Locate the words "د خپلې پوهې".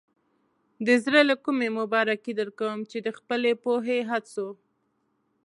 3.05-3.99